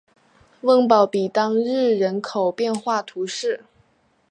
[0.61, 3.65] 翁堡比当日人口变化图示